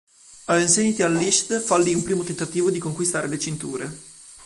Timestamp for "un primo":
1.93-2.23